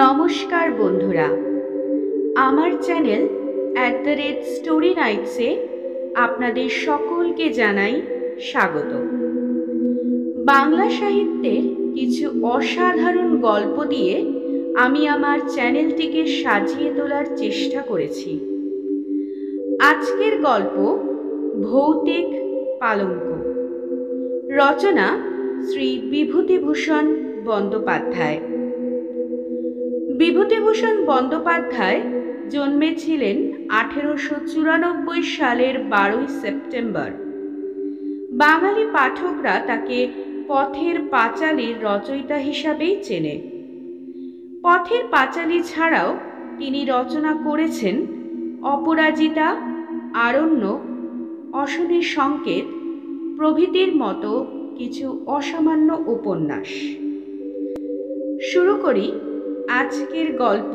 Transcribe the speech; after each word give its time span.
নমস্কার 0.00 0.66
বন্ধুরা। 0.70 1.28
আমার 2.36 2.70
channel 2.82 3.22
at 3.74 3.94
the 4.04 4.10
rate 4.10 4.38
story 4.44 4.94
নাইটসে 4.94 5.48
আপনাদের 6.14 6.68
সকলকে 6.68 7.52
জানাই 7.52 8.02
স্বাগত। 8.40 8.92
বাংলা 10.44 10.90
সাহিত্যের 10.90 11.62
কিছু 11.94 12.24
অসাধারণ 12.42 13.30
গল্প 13.40 13.84
দিয়ে 13.84 14.14
আমি 14.76 15.08
আমার 15.08 15.38
চ্যানেলটিকে 15.54 16.26
সাজিয়ে 16.26 16.90
তোলার 16.96 17.36
চেষ্টা 17.36 17.80
করেছি। 17.82 18.30
আজকের 19.80 20.34
গল্প 20.42 20.76
ভৌতিক 21.62 22.26
পালঙ্ক। 22.80 23.26
রচনা 24.50 25.06
শ্রী 25.68 25.88
বিভূতিভূষণ 26.10 27.04
বন্দ্যোপাধ্যায়। 27.44 28.40
বিভূতিভূষণ 30.20 30.96
বন্দ্যোপাধ্যায় 31.10 32.00
জন্মেছিলেন 32.54 33.36
আঠেরোশো 33.80 34.36
চুরানব্বই 34.50 35.22
সালের 35.36 35.76
বারোই 35.92 36.26
সেপ্টেম্বর। 36.40 37.10
বাঙালি 38.42 38.84
পাঠকরা 38.92 39.54
তাকে 39.68 39.98
পথের 40.48 40.96
পাঁচালীর 41.14 41.76
রচয়িতা 41.88 42.38
হিসাবেই 42.48 42.94
চেনে। 43.02 43.34
পথের 44.62 45.02
পাঁচালী 45.10 45.58
ছাড়াও 45.62 46.10
তিনি 46.58 46.80
রচনা 46.94 47.32
করেছেন 47.46 47.96
অপরাজিতা, 48.74 49.48
আরণ্য, 50.26 50.62
অশনির 51.62 52.06
সংকেত, 52.16 52.66
প্রভৃতির 53.38 53.90
মতো 54.02 54.32
কিছু 54.78 55.06
অসামান্য 55.36 55.88
উপন্যাস। 56.14 56.70
শুরু 58.50 58.74
করি 58.76 59.06
আজকের 59.68 60.36
গল্প 60.36 60.74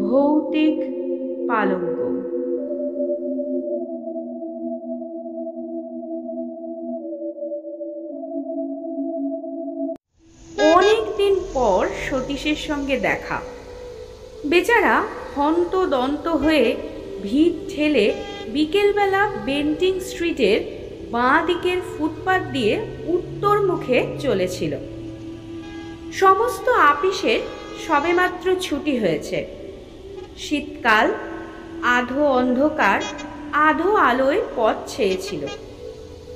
ভৌতিক 0.00 0.76
পালঙ্ক। 1.48 1.98
অনেক 10.76 11.02
দিন 11.16 11.34
পর 11.54 11.86
সতীশের 12.10 12.56
সঙ্গে 12.56 12.96
দেখা। 12.96 13.40
বেচারা 14.46 15.02
হন্তদন্ত 15.36 16.28
হয়ে 16.28 16.76
ভিড় 17.22 17.54
ঠেলে 17.68 18.14
বিকেলবেলা 18.48 19.30
বেন্টিং 19.46 20.00
স্ট্রিটের 20.00 20.60
বাঁ 21.10 21.46
দিকের 21.46 21.78
ফুটপাত 21.92 22.42
দিয়ে 22.52 22.74
উত্তর 23.06 23.62
মুখে 23.66 23.98
চলেছিল। 24.20 24.76
সমস্ত 26.12 26.68
আপিসের 26.68 27.40
সবেমাত্র 27.86 28.46
ছুটি 28.66 28.94
হয়েছে। 28.98 29.38
শীতকাল, 30.44 31.06
আধো 31.96 32.22
অন্ধকার, 32.40 32.98
আধো 33.68 33.90
আলোয় 34.10 34.40
পথ 34.56 34.76
ছেয়েছিল। 34.92 35.42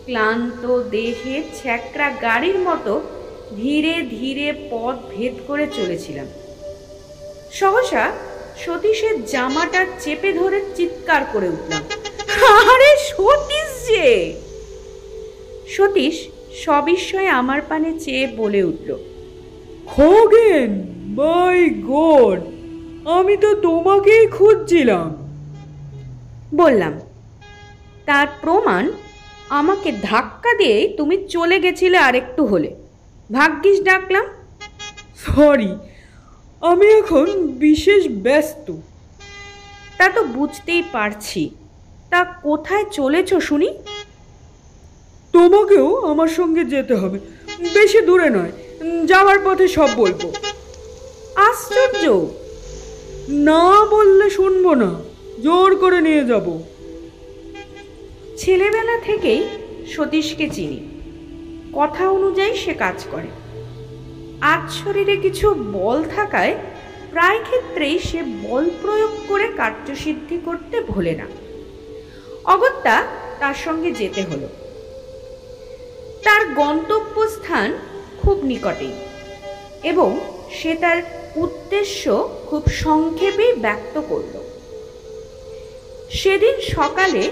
ক্লান্ত 0.06 0.62
দেহে 0.94 1.36
ছ্যাকরা 1.58 2.08
গাড়ির 2.26 2.58
মতো 2.68 2.92
ধীরে 3.62 3.94
ধীরে 4.16 4.46
পথ 4.70 4.96
ভেদ 5.12 5.34
করে 5.48 5.66
চলেছিলাম। 5.78 6.28
সহসা 7.58 8.04
সতীশের 8.62 9.16
জামাটা 9.32 9.82
চেপে 10.02 10.30
ধরে 10.32 10.58
চিৎকার 10.76 11.22
করে 11.32 11.48
উঠলাম, 11.48 11.82
আরে 12.68 12.90
সতীশ 13.10 13.68
যে! 13.88 14.08
সতীশ 15.74 16.16
সবিস্ময়ে 16.64 17.30
আমার 17.40 17.60
পানে 17.70 17.90
চেয়ে 18.04 18.24
বলে 18.40 18.60
উঠল, 18.70 18.90
খগেন! 19.92 20.72
মাই 21.18 21.58
গড 21.90 22.40
আমি 23.16 23.34
তো 23.36 23.50
তোমাকেই 23.66 24.24
খুঁজছিলাম। 24.26 25.08
বললাম 26.54 26.94
তার 28.06 28.26
প্রমাণ 28.42 28.84
আমাকে 29.48 29.92
ধাক্কা 30.02 30.50
দিয়ে 30.54 30.76
তুমি 30.96 31.16
চলে 31.28 31.56
গেছিলে 31.60 31.98
আরেকটু 31.98 32.42
হলে। 32.46 32.70
ভাগ্যিস 33.32 33.78
ডাকলাম। 33.82 34.26
সরি 35.26 35.70
আমি 36.60 36.86
এখন 37.00 37.26
বিশেষ 37.64 38.02
ব্যস্ত। 38.26 38.66
তা 39.98 40.06
তো 40.08 40.20
বুঝতেই 40.36 40.82
পারছি। 40.92 41.42
তা 42.10 42.20
কোথায় 42.46 42.84
চলেছ 42.98 43.30
শুনি? 43.48 43.68
তোমাকেও 45.32 45.88
আমার 46.06 46.28
সঙ্গে 46.28 46.62
যেতে 46.64 46.94
হবে 46.94 47.18
বেশি 47.74 48.00
দূরে 48.00 48.28
নয় 48.30 48.52
যাওয়ার 49.06 49.38
পথে 49.44 49.66
সব 49.68 49.90
বলব। 49.96 50.22
আশ্চর্য। 51.38 52.26
না 53.28 53.84
বললে 53.84 54.30
শুনব 54.30 54.74
না, 54.74 55.00
জোর 55.42 55.76
করে 55.76 56.00
নিয়ে 56.00 56.24
যাব। 56.24 56.62
ছেলেবেলা 58.36 59.00
থেকেই 59.00 59.44
সতীশকে 59.86 60.50
চিনি। 60.50 60.80
কথা 61.72 62.10
অনুযায়ী 62.10 62.56
সে 62.56 62.74
কাজ 62.74 63.04
করে। 63.10 63.26
আজ 64.40 64.72
শরীরে 64.72 65.16
কিছু 65.16 65.54
বল 65.54 66.04
থাকায় 66.16 66.54
প্রায় 67.10 67.38
ক্ষেত্রেই 67.42 67.98
সে 67.98 68.22
বল 68.22 68.70
প্রয়োগ 68.82 69.10
করে 69.28 69.48
কার্যসিদ্ধি 69.56 70.38
করতে 70.44 70.80
ভোলে 70.80 71.14
না। 71.14 71.26
অগত্যা 72.44 73.02
তার 73.38 73.54
সঙ্গে 73.54 73.90
যেতে 73.90 74.22
হলো। 74.22 74.48
তার 76.24 76.54
গন্তব্যস্থান 76.54 77.78
খুব 78.22 78.44
নিকটেই 78.44 78.92
এবং 79.82 80.20
সে 80.52 80.74
তার 80.74 81.17
উদ্দেশ্য 81.44 82.02
খুব 82.48 82.62
সংক্ষেপে 82.84 83.46
ব্যক্ত 83.64 83.94
করল। 84.08 84.34
সেদিন 86.10 86.56
সকালে 86.74 87.22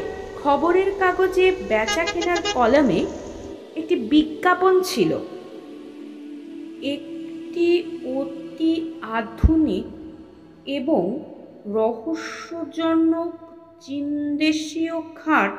খবরের 0.43 0.91
কাগজে 1.01 1.47
বেচা 1.69 2.05
কেনার 2.05 2.41
কলমে 2.55 3.01
একটি 3.77 3.95
বিজ্ঞাপন 4.13 4.75
ছিল। 4.83 5.13
একটি 6.95 7.69
অতি 8.19 8.73
আধুনিক 9.19 9.87
এবং 10.79 11.05
রহস্যজনক 11.79 13.33
চীনদেশীয় 13.85 14.97
খাট 15.17 15.55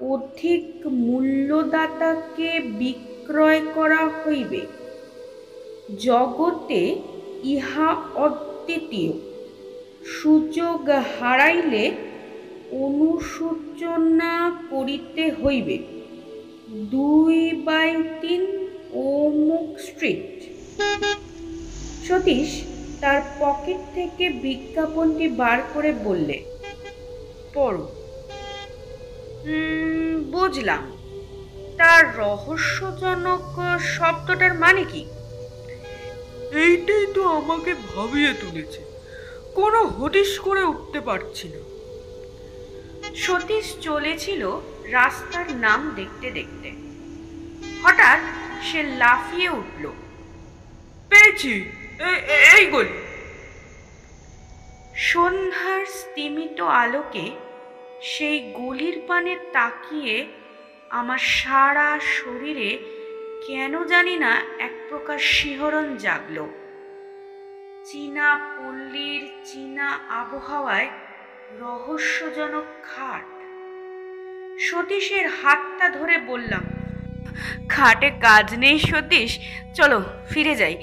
অধিক 0.00 0.64
মূল্যদাতাকে 1.06 2.50
বিক্রয় 2.80 3.60
করা 3.74 4.02
হইবে। 4.18 4.62
জগতে 5.98 6.82
ইহা 7.42 7.96
অদ্বিতীয়। 8.14 9.12
সুযোগ 10.06 10.90
হারাইলে 11.20 11.90
অনুসূচনা 12.70 14.50
করিতে 14.70 15.30
হইবে। 15.32 15.78
দুই 16.72 17.52
বাই 17.64 18.02
তিন 18.20 18.42
অমুক 18.92 19.78
স্ট্রিট। 19.78 20.42
সতীশ 22.08 22.62
তার 23.00 23.20
পকেট 23.40 23.76
থেকে 23.94 24.28
বিজ্ঞাপনটি 24.28 25.28
বার 25.28 25.58
করে 25.74 25.92
বললে, 25.92 26.36
পড়ো। 27.54 27.84
বুঝলাম। 30.32 30.82
তার 31.76 32.18
রহস্যজনক 32.18 33.42
শব্দটার 33.80 34.54
মানে 34.54 34.84
কি? 34.92 35.04
এইটাই 36.52 37.06
তো 37.14 37.28
আমাকে 37.28 37.74
ভাবিয়ে 37.74 38.32
তুলেছে। 38.32 38.80
কোনো 39.54 39.84
হদিশ 39.84 40.38
করে 40.38 40.62
উঠতে 40.62 41.00
পারছি 41.00 41.48
না। 41.48 41.68
সতীশ 43.16 43.76
চলেছিল 43.80 44.60
রাস্তার 44.84 45.52
নাম 45.52 45.92
দেখতে 45.96 46.30
দেখতে। 46.30 46.72
হঠাৎ 47.82 48.20
সে 48.62 48.82
লাফিয়ে 48.82 49.48
উঠল। 49.48 49.92
পেয়েছি। 51.08 51.64
এই 52.56 52.66
গলি 52.66 52.98
সন্ধ্যার 54.94 55.86
স্তিমিত 55.86 56.60
আলোকে 56.60 57.30
সেই 58.02 58.52
গলির 58.52 59.02
পানে 59.08 59.36
তাকিয়ে 59.52 60.26
আমার 60.90 61.18
সারা 61.18 62.00
শরীরে 62.00 62.97
কেন 63.48 63.84
জানি 63.84 64.16
না 64.16 64.32
এক 64.58 64.70
প্রকার 64.88 65.18
শিহরণ 65.18 65.96
জাগল। 65.96 66.38
চীনা 67.84 68.56
পল্লীর 68.56 69.22
চীনা 69.44 69.88
আবহাওয়ায় 70.08 70.90
রহস্যজনক 71.60 72.64
খাট। 72.82 73.24
সতীশের 74.60 75.26
হাতটা 75.28 75.88
ধরে 75.88 76.18
বললাম, 76.18 76.64
খাটে 77.68 78.10
কাজ 78.10 78.54
নেই 78.54 78.78
সতীশ, 78.78 79.38
চলো 79.74 80.02
ফিরে 80.30 80.54
যাই। 80.54 80.76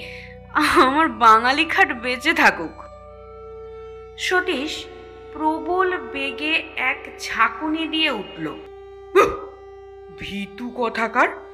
আমার 0.80 1.08
বাঙালি 1.08 1.64
খাট 1.64 1.92
বেঁচে 1.92 2.32
থাকুক। 2.32 2.82
সতীশ 4.18 4.86
প্রবল 5.32 5.96
বেগে 5.96 6.54
এক 6.76 7.00
ঝাঁকুনি 7.20 7.88
দিয়ে 7.88 8.10
উঠল 8.10 8.46
ভীতু 10.18 10.74
কথাকার? 10.76 11.45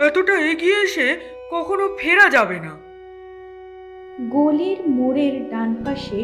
এতটা 0.00 0.34
এগিয়ে 0.38 0.78
এসে 0.82 1.16
কখনো 1.50 1.88
ফেরা 1.98 2.30
যাবে 2.30 2.60
না। 2.60 2.72
গলির 4.30 4.88
মোড়ের 4.88 5.48
ডান 5.48 5.74
পাশে 5.86 6.20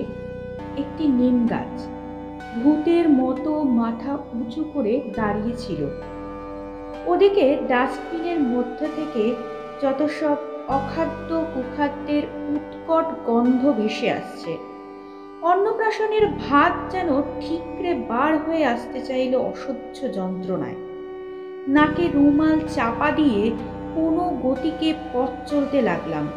একটি 0.77 1.09
নিম 1.09 1.47
গাছ। 1.47 1.87
ভূতের 2.63 3.09
মতো 3.09 3.63
মাথা 3.63 4.13
উঁচু 4.15 4.65
করে 4.75 5.01
দাঁড়িয়েছিল 5.17 5.81
ওদিকে 7.07 7.59
ডাস্টবিনের 7.69 8.41
মধ্যে 8.41 8.87
থেকে 8.97 9.35
যত 9.83 10.01
সব 10.21 10.37
অখাদ্য 10.69 11.45
কুখাদ্যের 11.55 12.23
উৎকট 12.49 13.27
গন্ধ 13.27 13.73
ভেসে 13.73 14.11
আসছে। 14.11 14.57
অন্নপ্রাশনের 15.43 16.27
ভাত 16.27 16.73
যেন 16.91 17.09
ঠিকরে 17.41 17.95
বার 17.95 18.33
হয়ে 18.39 18.65
আসতে 18.65 19.01
চাইল 19.01 19.35
অসহ্য 19.35 19.99
যন্ত্রণায়। 20.13 20.84
নাকে 21.69 22.09
রুমাল 22.15 22.61
চাপা 22.75 23.11
দিয়ে 23.11 23.51
কোনো 23.95 24.25
গতিকে 24.43 24.95
পথ 25.13 25.31
চলতে 25.47 25.83
লাগলাম। 25.83 26.29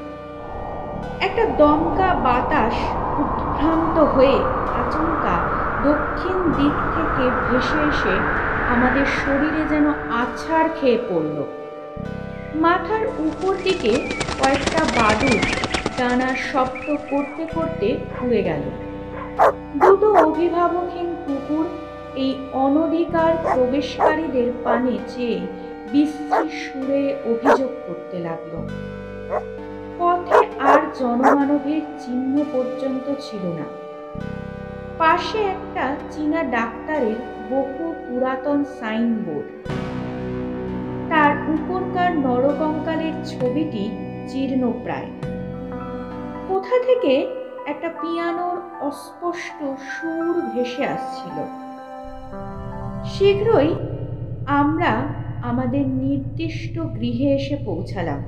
একটা 1.19 1.45
দমকা 1.57 2.15
বাতাস 2.15 2.75
উদ্ভ্রান্ত 3.19 3.99
হয়ে 3.99 4.37
আচমকা 4.79 5.35
দক্ষিণ 5.83 6.37
দিক 6.57 6.75
থেকে 6.95 7.23
ভেসে 7.47 7.79
এসে 7.91 8.15
আমাদের 8.73 9.05
শরীরে 9.05 9.63
যেন 9.69 9.87
আছাড় 10.21 10.69
খেয়ে 10.81 10.99
পড়ল। 11.09 11.37
মাথার 12.55 13.05
উপর 13.19 13.53
দিকে 13.63 13.93
কয়েকটা 14.39 14.81
বাদুর 14.97 15.39
ডানার 15.97 16.35
শব্দ 16.51 16.85
করতে 17.09 17.43
করতে 17.55 17.97
ঘুরে 18.15 18.43
গেল। 18.43 18.63
দুটো 19.81 20.13
অভিভাবকহীন 20.13 21.15
কুকুর 21.25 21.65
এই 22.17 22.31
অনধিকার 22.53 23.31
প্রবেশকারীদের 23.53 24.49
পানে 24.63 24.97
চেয়ে 25.07 25.39
বিশ্রী 25.91 26.49
সুরে 26.61 27.03
অভিযোগ 27.25 27.71
করতে 27.87 28.17
লাগল। 28.19 28.53
পথে 29.99 30.39
আর 30.59 30.81
জনমানবের 30.99 31.81
চিহ্ন 31.99 32.35
পর্যন্ত 32.53 33.05
ছিল 33.21 33.43
না। 33.59 33.65
পাশে 34.97 35.39
একটা 35.55 35.95
চীনা 36.11 36.43
ডাক্তারের 36.43 37.19
বহু 37.51 37.83
পুরাতন 38.05 38.59
সাইনবোর্ড। 38.79 39.49
তার 41.09 41.33
উপরকার 41.55 42.11
নরকঙ্কালের 42.17 43.15
ছবিটি 43.25 43.83
জীর্ণ 44.27 44.63
প্রায় 44.83 45.09
কোথা 46.47 46.75
থেকে 46.85 47.13
একটা 47.65 47.89
পিয়ানোর 48.01 48.57
অস্পষ্ট 48.81 49.59
সুর 49.89 50.35
ভেসে 50.53 50.85
আসছিল। 50.85 51.66
শীঘ্রই 53.13 53.75
আমরা 54.45 54.91
আমাদের 55.41 55.87
নির্দিষ্ট 55.87 56.79
গৃহে 56.79 57.33
এসে 57.33 57.55
পৌঁছালাম। 57.65 58.21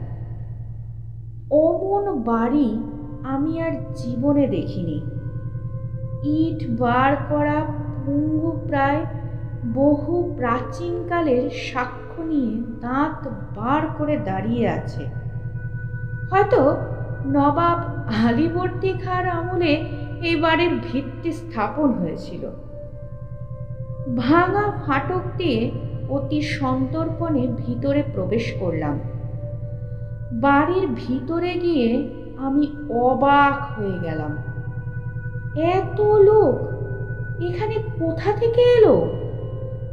অমন 1.52 2.24
বাড়ি 2.24 2.70
আমি 3.24 3.62
আর 3.62 3.72
জীবনে 3.96 4.48
দেখিনি। 4.48 5.02
ইট 6.24 6.60
বার 6.80 7.16
করা 7.30 7.58
পুঙ্গু 8.06 8.52
প্রায় 8.68 9.06
বহু 9.74 10.34
প্রাচীনকালের 10.38 11.50
সাক্ষ্য 11.50 12.22
নিয়ে 12.22 12.54
দাঁত 12.82 13.28
বার 13.56 13.82
করে 13.98 14.18
দাঁড়িয়ে 14.18 14.70
আছে। 14.70 15.04
হয়তো 16.32 16.62
নবাব 17.26 17.80
আলিবর্দী 18.28 18.94
খাঁর 18.94 19.26
আমলে 19.28 19.74
এই 20.22 20.36
বাড়ির 20.36 20.74
ভিত্তি 20.84 21.32
স্থাপন 21.32 21.90
হয়েছিল। 21.92 22.44
ভাঙা 24.16 24.72
ফাটক 24.86 25.22
দিয়ে 25.38 25.72
অতি 26.10 26.42
সন্তর্পণে 26.42 27.48
ভিতরে 27.48 28.04
প্রবেশ 28.14 28.54
করলাম। 28.60 29.00
বাড়ির 30.32 30.88
ভিতরে 30.96 31.54
গিয়ে 31.54 32.08
আমি 32.38 32.72
অবাক 32.90 33.80
হয়ে 33.80 34.00
গেলাম। 34.00 34.38
এত 35.56 36.02
লোক! 36.02 36.56
এখানে 37.42 37.76
কোথা 38.00 38.32
থেকে 38.32 38.62
এলো? 38.62 39.08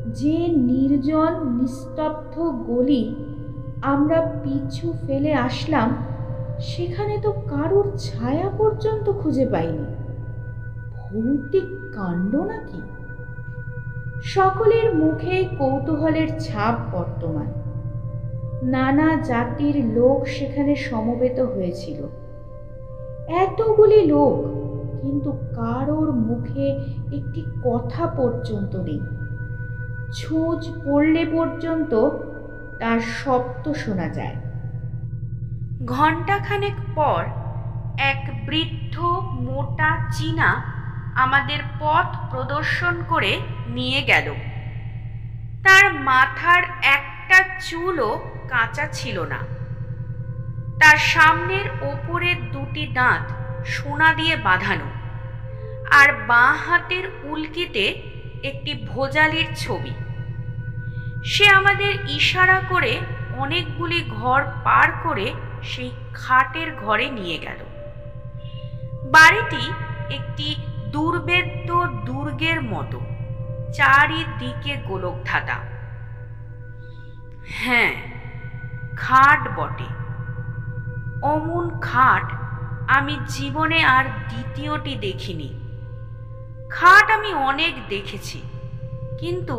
যে 0.07 0.49
নির্জন, 0.49 1.59
নিস্তব্ধ 1.59 2.41
গলি 2.41 3.15
আমরা 3.83 4.21
পিছু 4.45 4.93
ফেলে 5.07 5.35
আসলাম, 5.35 5.97
সেখানে 6.61 7.19
তো 7.19 7.33
কারুর 7.33 7.93
ছায়া 7.99 8.51
পর্যন্ত 8.59 9.11
খুঁজে 9.11 9.47
পাইনি। 9.47 9.85
ভৌতিক 10.97 11.65
কাণ্ড 11.95 12.37
নাকি? 12.37 12.81
সকলের 14.35 14.95
মুখে 14.95 15.45
কৌতূহলের 15.59 16.41
ছাপ 16.41 16.97
বর্তমান। 16.97 17.47
নানা 18.63 19.17
জাতির 19.23 19.77
লোক 19.85 20.27
সেখানে 20.27 20.77
সমবেত 20.77 21.41
হয়েছিল। 21.41 22.07
এতগুলি 23.29 24.07
লোক, 24.07 24.35
কিন্তু 25.01 25.33
কারোর 25.33 26.13
মুখে 26.13 26.67
একটি 27.17 27.45
কথা 27.65 28.07
পর্যন্ত 28.07 28.77
নেই। 28.77 29.01
ছুঁচ 30.13 30.69
পড়লে 30.85 31.25
পর্যন্ত 31.25 32.09
তার 32.81 33.01
শব্দ 33.01 33.73
শোনা 33.73 34.09
যায়। 34.09 34.37
ঘণ্টাখানেক 35.87 36.75
পর 36.95 37.25
এক 37.99 38.31
বৃদ্ধ 38.47 39.01
মোটা 39.41 40.13
চীনা 40.13 40.76
আমাদের 41.17 41.59
পথ 41.81 42.09
প্রদর্শন 42.31 42.95
করে 43.09 43.41
নিয়ে 43.67 44.03
গেল। 44.03 44.35
তার 45.65 45.95
মাথার 45.95 46.63
একটা 46.83 47.39
চুলও 47.61 48.11
কাঁচা 48.49 48.87
ছিল 48.93 49.21
না। 49.21 49.41
তার 50.81 50.97
সামনের 50.97 51.67
ওপরের 51.83 52.39
দুটি 52.53 52.87
দাঁত 52.87 53.25
সোনা 53.67 54.15
দিয়ে 54.15 54.37
বাঁধানো 54.37 54.89
আর 55.91 56.09
বাঁ 56.27 56.53
হাতের 56.57 57.05
উল্কিতে 57.23 57.85
একটি 58.43 58.73
ভোজালির 58.89 59.49
ছবি। 59.57 59.95
সে 61.25 61.49
আমাদের 61.49 61.93
ইশারা 62.09 62.61
করে 62.69 62.93
অনেকগুলি 63.37 64.01
ঘর 64.11 64.41
পার 64.65 64.89
করে 65.03 65.27
সেই 65.63 65.91
খাটের 66.15 66.69
ঘরে 66.75 67.07
নিয়ে 67.11 67.39
গেল। 67.39 67.61
বাড়িটি 69.11 69.63
একটি 70.15 70.49
দুর্বেদ্য 70.97 71.71
দুর্গের 72.07 72.59
মতো। 72.63 72.99
চারিদিকে 73.73 74.75
গোলক 74.77 74.87
গোলকধাতা 74.89 75.59
হ্যাঁ 77.59 77.95
খাট 78.97 79.41
বটে। 79.57 79.89
অমন 81.23 81.65
খাট 81.81 82.27
আমি 82.89 83.15
জীবনে 83.29 83.81
আর 83.85 84.05
দ্বিতীয়টি 84.31 84.95
দেখিনি। 84.97 85.51
খাট 86.71 87.07
আমি 87.11 87.31
অনেক 87.35 87.75
দেখেছি, 87.89 88.41
কিন্তু 89.21 89.59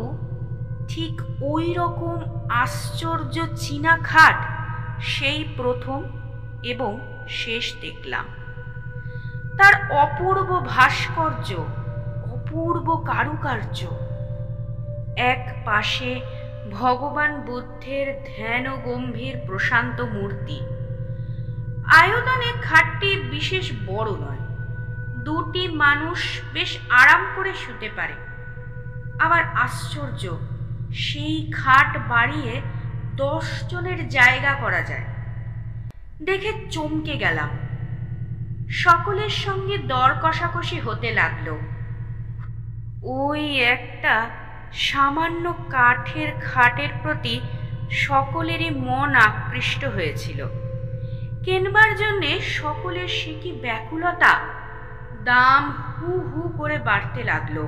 ঠিক 0.88 1.14
ওই 1.42 1.66
রকম 1.74 2.16
আশ্চর্য 2.62 3.36
চীনা 3.56 3.94
খাট 4.04 4.36
সেই 5.00 5.40
প্রথম 5.56 6.00
এবং 6.62 6.92
শেষ 7.28 7.64
দেখলাম। 7.80 8.26
তার 9.58 9.74
অপূর্ব 9.90 10.66
ভাস্কর্য, 10.66 11.48
অপূর্ব 12.32 13.04
কারুকার্য। 13.06 13.78
এক 15.16 15.56
পাশে 15.64 16.20
ভগবান 16.72 17.40
বুদ্ধের 17.40 18.06
ধ্যান 18.26 18.66
ও 18.66 18.76
গম্ভীর 18.76 19.34
প্রশান্ত 19.46 20.00
মূর্তি। 20.00 20.58
আয়তনে 21.86 22.48
খাটটি 22.62 23.16
বিশেষ 23.16 23.72
বড় 23.86 24.10
নয়, 24.10 24.42
দুটি 25.24 25.68
মানুষ 25.68 26.40
বেশ 26.52 26.78
আরাম 26.90 27.22
করে 27.36 27.54
শুতে 27.54 27.90
পারে। 27.96 28.16
আবার 29.20 29.42
আশ্চর্য, 29.54 30.22
সেই 30.94 31.52
খাট 31.52 31.98
বাড়িয়ে 32.08 32.60
দশ 33.16 33.46
জনের 33.68 34.08
জায়গা 34.08 34.52
করা 34.54 34.82
যায়। 34.82 35.06
দেখে 36.22 36.52
চমকে 36.70 37.16
গেলাম। 37.16 37.48
সকলের 38.70 39.28
সঙ্গে 39.28 39.78
দর 39.78 40.10
কষাকষি 40.22 40.80
হতে 40.80 41.12
লাগল। 41.12 41.56
ওই 43.02 43.60
একটা 43.60 44.30
সামান্য 44.72 45.54
কাঠের 45.70 46.28
খাটের 46.40 46.88
প্রতি 47.02 47.40
সকলেরই 47.90 48.70
মন 48.70 49.14
আকৃষ্ট 49.14 49.84
হয়েছিল। 49.84 50.46
কেনবার 51.44 51.96
জন্যে 51.96 52.40
সকলের 52.40 53.08
সে 53.08 53.34
কি 53.42 53.52
ব্যাকুলতা, 53.52 54.40
দাম 55.24 55.70
হু 55.70 56.20
হু 56.20 56.48
করে 56.48 56.78
বাড়তে 56.78 57.24
লাগল। 57.24 57.66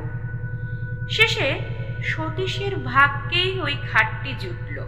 শেষে 1.11 1.61
সতীশের 2.05 2.77
ভাগ্যেই 2.77 3.61
ওই 3.61 3.77
খাটটি 3.93 4.35
জুটল, 4.39 4.79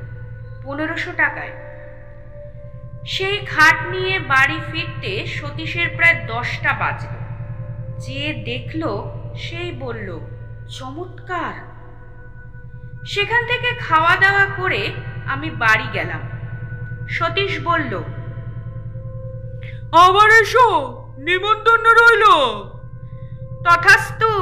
পনেরোশো 0.63 1.13
টাকায়। 1.17 1.72
সেই 3.07 3.39
খাট 3.47 3.87
নিয়ে 3.91 4.19
বাড়ি 4.19 4.61
ফিরতে 4.73 5.27
সতীশের 5.27 5.89
প্রায় 5.97 6.27
দশটা 6.27 6.73
বাজল। 6.73 7.15
যে 7.99 8.33
দেখল 8.45 8.83
সেই 9.35 9.73
বলল 9.73 10.21
চমৎকার! 10.69 11.55
সেখান 13.07 13.47
থেকে 13.47 13.75
খাওয়া 13.79 14.17
দাওয়া 14.17 14.47
করে 14.47 14.93
আমি 15.27 15.51
বাড়ি 15.51 15.85
গেলাম। 15.93 16.21
সতীশ 17.09 17.61
বলল 17.61 18.03
আবার 19.93 20.31
এসো 20.31 20.67
নিমন্ত্রণ 21.19 21.85
রইল! 21.85 22.25
তথাস্তু! 23.65 24.33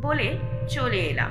বলে 0.00 0.38
চলে 0.68 0.96
এলাম। 0.96 1.30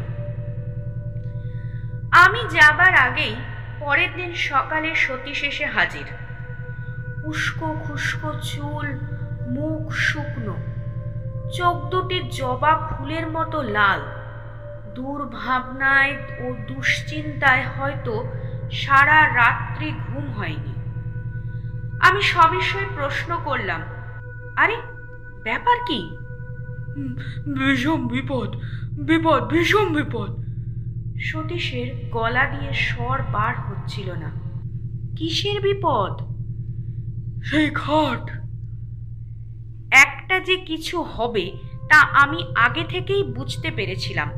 আমি 2.12 2.40
যাবার 2.50 2.96
আগেই 2.96 3.36
পরের 3.80 4.16
দিন 4.16 4.34
সকালে 4.34 4.96
সতীশ 4.96 5.44
এসে 5.44 5.66
হাজির। 5.66 6.29
উস্কো 7.30 7.76
খুস্কো 7.84 8.32
চুল 8.44 8.88
মুখ 9.50 9.92
শুকনো। 9.92 10.56
চোখ 11.54 11.90
দুটি 11.90 12.30
জবা 12.32 12.74
ফুলের 12.88 13.32
মতো 13.32 13.62
লাল। 13.62 14.02
দুর্ভাবনায় 14.96 16.14
ও 16.40 16.54
দুশ্চিন্তায় 16.68 17.66
হয়তো 17.68 18.24
সারা 18.72 19.20
রাত্রি 19.36 19.92
ঘুম 20.08 20.32
হয়নি। 20.32 20.74
আমি 22.08 22.22
সবিষয়ে 22.22 22.86
প্রশ্ন 22.96 23.38
করলাম 23.46 23.82
আরে 24.56 24.78
ব্যাপার 25.44 25.78
কি? 25.88 26.18
ভীষণ 27.54 28.08
বিপদ 28.08 28.50
বিপদ 29.00 29.42
ভীষণ 29.44 29.88
বিপদ। 29.94 30.30
সতীশের 31.22 32.10
গলা 32.12 32.46
দিয়ে 32.46 32.74
স্বর 32.74 33.22
বার 33.32 33.54
হচ্ছিল 33.60 34.12
না। 34.12 34.30
কিসের 35.18 35.62
বিপদ? 35.62 36.29
সেই 37.44 37.70
খাট 37.70 38.32
একটা 39.94 40.40
যে 40.40 40.56
কিছু 40.56 41.02
হবে 41.02 41.52
তা 41.90 42.02
আমি 42.02 42.44
আগে 42.56 42.84
থেকেই 42.90 43.24
বুঝতে 43.24 43.72
পেরেছিলাম। 43.72 44.30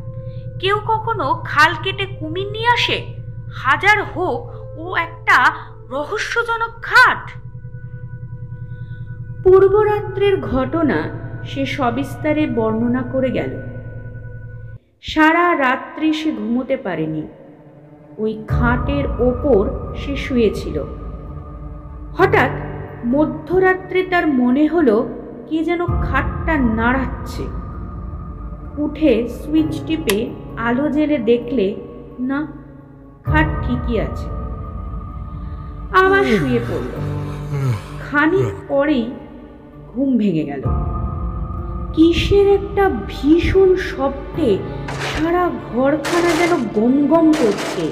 কেউ 0.59 0.79
কখনো 0.87 1.41
খাল 1.45 1.75
কেটে 1.83 2.05
কুমির 2.05 2.51
নিয়ে 2.51 2.67
আসে? 2.67 3.13
হাজার 3.53 4.03
হোক 4.03 4.53
ও 4.79 4.95
একটা 4.95 5.55
রহস্যজনক 5.89 6.81
খাট 6.81 7.31
পূর্বরাত্রের 9.43 10.41
ঘটনা 10.41 11.09
সে 11.43 11.65
সবিস্তারে 11.65 12.47
বর্ণনা 12.47 13.03
করে 13.03 13.31
গেল। 13.31 13.61
সারা 15.01 15.57
রাত্রি 15.57 16.13
সে 16.13 16.31
ঘুমোতে 16.31 16.77
পারেনি। 16.77 17.27
ওই 18.17 18.43
খাটের 18.47 19.05
ওপর 19.07 19.95
সে 19.95 20.15
শুয়েছিল। 20.15 20.83
হঠাৎ 22.17 22.51
মধ্যরাত্রে 23.05 24.03
তার 24.03 24.27
মনে 24.27 24.67
হলো 24.67 25.09
কে 25.49 25.63
যেন 25.63 25.85
খাটটা 25.85 26.57
নাড়াচ্ছে। 26.57 27.43
উঠে 28.77 29.27
সুইচ 29.27 29.79
টিপে 29.87 30.29
আলো 30.57 30.89
জেলে 30.89 31.17
দেখলে 31.17 31.75
না 32.19 32.47
খাট 33.23 33.47
ঠিকই 33.63 33.99
আছে। 33.99 34.27
আবার 35.91 36.23
শুয়ে 36.23 36.59
পড়ল। 36.59 36.91
খানিক 38.09 38.53
পরেই 38.67 39.11
ঘুম 39.93 40.17
ভেঙে 40.17 40.43
গেল। 40.43 40.63
কিসের 41.93 42.47
একটা 42.47 42.89
ভীষণ 43.07 43.75
শব্দে 43.75 44.57
সারা 45.15 45.49
ঘরখানা 45.75 46.31
যেন 46.39 46.57
গম 46.75 47.07
গম 47.07 47.31
করছে। 47.31 47.91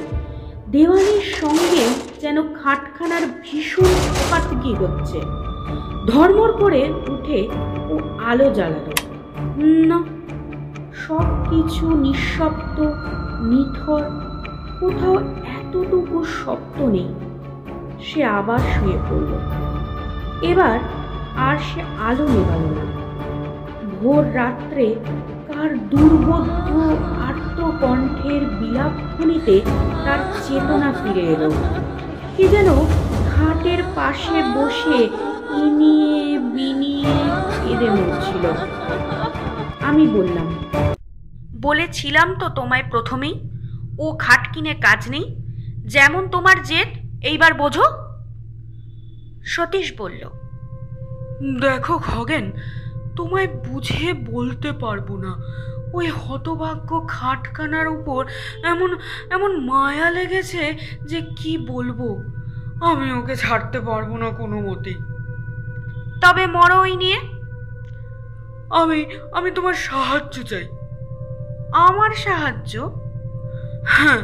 দেওয়ালের 0.72 1.22
সঙ্গে 1.22 1.84
যেন 2.22 2.38
খাটখানার 2.54 3.22
ভীষণ 3.44 3.84
পোকাটুকি 3.84 4.74
হচ্ছে 4.74 5.20
ধর্মর 6.08 6.52
করে 6.52 6.82
উঠে 7.08 7.48
ও 7.90 8.00
আলো 8.26 8.48
জ্বালালো। 8.54 8.92
না 9.90 10.04
সব 10.94 11.26
কিছু 11.50 11.96
নিঃশব্দ, 11.96 12.78
নিথর, 13.42 14.04
কোথাও 14.80 15.16
এতটুকু 15.58 16.24
শব্দ 16.24 16.82
নেই। 16.82 17.10
সে 18.02 18.26
আবার 18.26 18.60
শুয়ে 18.60 18.98
পড়ল। 19.10 19.32
এবার 20.42 20.80
আর 21.38 21.58
সে 21.58 21.82
আলো 22.00 22.26
নেবাল 22.28 22.64
না। 22.78 22.86
ভোর 24.00 24.24
রাত্রে 24.34 24.96
কার 25.48 25.72
দুর্বোধ্য 25.90 26.70
আর্ত 27.28 27.58
কণ্ঠের 27.82 28.42
বিলাপধ্বনিতে 28.60 29.62
তার 30.06 30.20
চেতনা 30.44 30.94
ফিরে 31.00 31.22
এলো। 31.22 31.52
কি 32.40 32.48
যেন 32.58 32.70
খাটের 33.34 33.82
পাশে 33.98 34.38
বসে 34.56 35.00
ইনিয়ে 35.64 36.24
বিনিয়ে 36.56 37.16
কেঁদে 37.62 37.88
মরছিল 37.96 38.46
আমি 39.90 40.06
বললাম, 40.16 40.48
বলেছিলাম 41.68 42.28
তো 42.42 42.46
তোমায় 42.58 42.86
প্রথমেই, 42.92 43.36
ও 44.04 44.06
খাট 44.24 44.44
কিনে 44.54 44.74
কাজ 44.86 45.02
নেই, 45.14 45.26
যেমন 45.96 46.24
তোমার 46.36 46.58
জেদ, 46.70 46.90
এইবার 47.30 47.52
বোঝো। 47.62 47.86
সতীশ 49.54 49.88
বলল, 50.02 50.22
দেখো 51.64 51.96
খগেন, 52.10 52.46
তোমায় 53.18 53.50
বুঝে 53.66 54.08
বলতে 54.34 54.70
পারব 54.84 55.08
না। 55.26 55.32
ওই 55.94 56.08
হতভাগ্য 56.08 57.06
খাটখানার 57.08 57.88
উপর 57.88 58.26
এমন 58.64 58.98
এমন 59.30 59.66
মায়া 59.66 60.10
লেগেছে 60.10 60.78
যে 61.04 61.22
কি 61.22 61.58
বলব? 61.58 62.00
আমি 62.82 63.12
ওকে 63.12 63.36
ছাড়তে 63.36 63.80
পারব 63.80 64.16
না 64.16 64.30
কোনো 64.30 64.62
মতেই। 64.62 64.96
তবে 66.22 66.48
মরো 66.48 66.80
ওই 66.80 66.96
নিয়ে। 66.96 67.20
আমি 68.70 69.06
আমি 69.34 69.52
তোমার 69.52 69.74
সাহায্য 69.74 70.44
চাই। 70.44 70.70
আমার 71.74 72.10
সাহায্য? 72.12 73.02
হ্যাঁ 73.86 74.18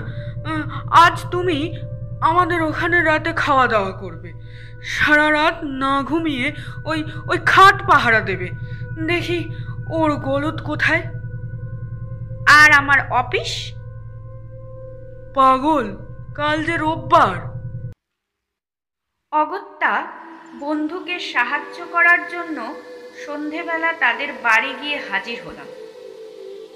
আজ 0.92 1.26
তুমি 1.32 1.78
আমাদের 2.22 2.62
ওখানে 2.62 3.04
রাতে 3.04 3.34
খাওয়া 3.34 3.68
দাওয়া 3.68 3.92
করবে। 3.92 4.34
সারা 4.84 5.32
রাত 5.32 5.64
না 5.64 6.04
ঘুমিয়ে 6.04 6.56
ওই 6.86 7.04
ওই 7.28 7.38
খাট 7.46 7.90
পাহারা 7.90 8.20
দেবে। 8.20 8.50
দেখি 9.08 9.56
ওর 9.90 10.16
গলদ 10.16 10.62
কোথায়? 10.62 11.04
আর 12.56 12.72
আমার 12.72 13.00
অফিস? 13.12 13.72
পাগল 15.36 15.88
কাল 16.36 16.64
যে 16.64 16.78
রোববার। 16.78 17.38
অগত্যা 19.32 20.08
বন্ধুকে 20.60 21.20
সাহায্য 21.20 21.86
করার 21.92 22.28
জন্য 22.30 22.76
সন্ধেবেলা 23.26 23.94
তাদের 23.94 24.34
বাড়ি 24.44 24.74
গিয়ে 24.82 24.98
হাজির 25.10 25.38
হলাম। 25.46 25.68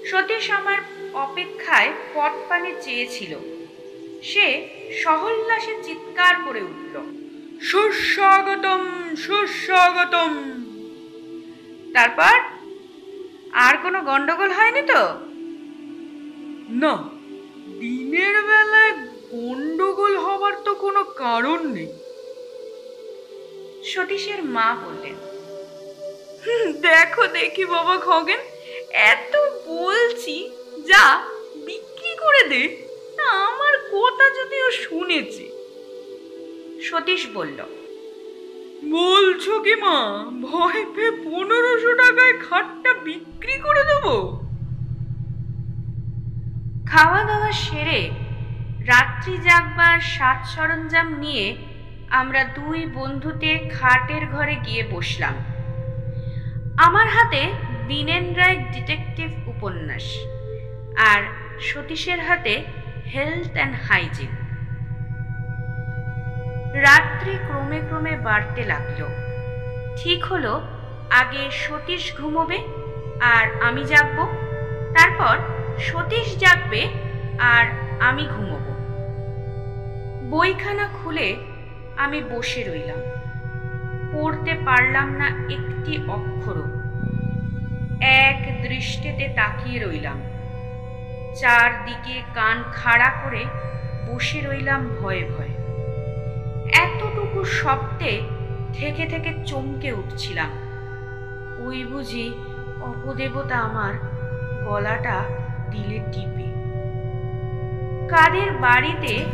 সতীশ 0.06 0.50
আমার 0.50 0.78
অপেক্ষায় 1.14 1.92
পট 2.14 2.32
পানে 2.48 2.74
চেয়েছিল। 2.80 3.32
সে 4.22 4.68
সহল্লাসে 5.04 5.82
চিৎকার 5.82 6.34
করে 6.44 6.62
উঠল 6.62 6.94
সুস্বাগতম 7.60 8.82
সুস্বাগতম। 9.16 10.32
তারপর? 11.94 12.36
আর 13.52 13.76
কোনো 13.76 14.02
গন্ডগোল 14.02 14.52
হয়নি 14.52 14.82
তো? 14.82 15.29
না 16.70 16.94
দিনের 17.80 18.36
বেলায় 18.42 18.92
গন্ডগোল 19.32 20.16
হবার 20.16 20.54
তো 20.64 20.74
কোনো 20.74 21.04
কারণ 21.04 21.60
নেই। 21.68 21.92
সতীশের 23.84 24.42
মা 24.42 24.76
বললেন 24.84 25.16
দেখো 26.80 27.26
দেখি 27.26 27.64
বাবা 27.64 27.96
খগেন 27.96 28.40
এত 28.92 29.36
বলছি 29.66 30.50
যা 30.86 31.04
বিক্রি 31.66 32.12
করে 32.16 32.42
দে 32.48 32.62
তা 33.16 33.24
আমার 33.24 33.74
কথা 33.92 34.26
যদিও 34.30 34.70
শুনেছে। 34.70 35.50
সতীশ 36.82 37.26
বলল 37.34 37.58
বলছো 38.90 39.60
কি 39.60 39.74
মা 39.74 39.96
ভয় 40.42 40.84
পেয়ে 40.94 41.10
পনেরোশো 41.10 41.92
টাকায় 41.94 42.34
খাটটা 42.38 42.94
বিক্রি 42.94 43.58
করে 43.58 43.84
দেবো? 43.84 44.49
খাওয়া 46.90 47.24
দাওয়া 47.24 47.52
সেরে 47.52 48.00
রাত্রি 48.86 49.34
জাগবার 49.36 50.00
সাজ 50.00 50.40
সরঞ্জাম 50.48 51.08
নিয়ে 51.14 51.56
আমরা 52.10 52.44
দুই 52.44 52.86
বন্ধুতে 52.94 53.50
খাটের 53.80 54.26
ঘরে 54.26 54.56
গিয়ে 54.56 54.82
বসলাম। 54.90 55.34
আমার 56.76 57.06
হাতে 57.08 57.42
দীনেন 57.88 58.34
রায় 58.34 58.58
ডিটেকটিভ 58.72 59.30
উপন্যাস 59.48 60.06
আর 60.96 61.20
সতীশের 61.60 62.20
হাতে 62.20 62.54
হেলথ 63.14 63.52
অ্যান্ড 63.52 63.76
হাইজিন। 63.88 64.32
রাত্রি 66.82 67.34
ক্রমে 67.46 67.80
ক্রমে 67.88 68.16
বাড়তে 68.16 68.64
লাগল। 68.64 69.00
ঠিক 69.96 70.24
হলো, 70.24 70.52
আগে 71.10 71.50
সতীশ 71.50 72.04
ঘুমোবে 72.16 72.58
আর 73.20 73.44
আমি 73.62 73.84
জাগব, 73.84 74.18
তারপর 74.98 75.36
সতীশ 75.78 76.38
জাগবে 76.38 76.88
আর 77.38 77.66
আমি 78.00 78.26
ঘুমোবো। 78.26 78.72
বইখানা 80.30 80.88
খুলে 80.88 81.36
আমি 81.96 82.22
বসে 82.22 82.62
রইলাম। 82.62 83.00
পড়তে 84.12 84.54
পারলাম 84.66 85.08
না 85.12 85.26
একটি 85.26 85.98
অক্ষরও। 86.08 86.80
এক 88.00 88.62
দৃষ্টিতে 88.62 89.28
তাকিয়ে 89.28 89.86
রইলাম। 89.86 90.22
চারদিকে 91.34 92.22
কান 92.34 92.62
খাড়া 92.72 93.10
করে 93.24 93.44
বসে 94.08 94.40
রইলাম 94.40 94.88
ভয়ে 94.88 95.24
ভয়ে। 95.24 95.54
এতটুকু 96.72 97.44
শব্দে 97.44 98.20
থেকে 98.74 99.06
থেকে 99.06 99.44
চমকে 99.46 99.92
উঠছিলাম। 99.92 100.50
ওই 101.66 101.84
বুঝি 101.84 102.34
অপদেবতা 102.80 103.56
আমার 103.56 103.94
গলাটা 104.64 105.39
দিলে 105.70 106.00
টিপে। 106.12 106.46
কাদের 108.08 108.52
বাড়িতে 108.52 109.24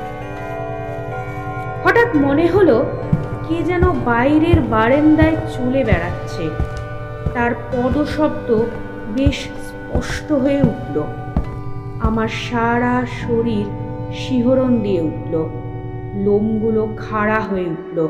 হঠাৎ 1.84 2.16
মনে 2.16 2.46
হলো 2.46 2.86
কে 3.48 3.62
যেন 3.62 3.92
বাইরের 3.92 4.60
বারান্দায় 4.60 5.36
চলে 5.54 5.84
বেড়াচ্ছে। 5.84 6.44
তার 7.34 7.52
পদশব্দ 7.72 8.48
বেশ 9.16 9.38
স্পষ্ট 9.68 10.32
হয়ে 10.32 10.62
উঠল। 10.62 11.02
আমার 12.00 12.28
সারা 12.28 13.06
শরীর 13.06 13.66
শিহরণ 14.14 14.78
দিয়ে 14.78 15.00
উঠল। 15.00 15.34
লোমগুলো 16.24 16.96
খাড়া 16.96 17.40
হয়ে 17.40 17.66
উঠল। 17.66 18.08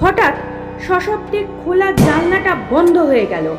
হঠাৎ 0.00 0.34
সশব্দে 0.82 1.44
খোলা 1.64 1.92
জানলাটা 1.92 2.56
বন্ধ 2.70 2.98
হয়ে 2.98 3.26
গেল। 3.26 3.56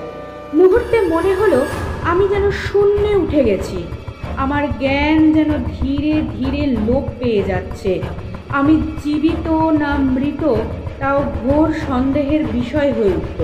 মুহূর্তে 0.53 1.01
মনে 1.01 1.33
হলো 1.35 1.65
আমি 2.03 2.27
যেন 2.27 2.51
শূন্যে 2.51 3.15
উঠে 3.15 3.43
গেছি। 3.43 3.83
আমার 4.37 4.63
জ্ঞান 4.79 5.31
যেন 5.31 5.51
ধীরে 5.67 6.13
ধীরে 6.35 6.61
লোপ 6.67 7.03
পেয়ে 7.19 7.43
যাচ্ছে। 7.43 8.01
আমি 8.49 8.81
জীবিত 9.03 9.47
না 9.79 9.95
মৃত, 9.97 10.43
তাও 10.99 11.23
ঘোর 11.43 11.73
সন্দেহের 11.87 12.43
বিষয় 12.45 12.93
হয়ে 12.93 13.13
উঠল। 13.15 13.41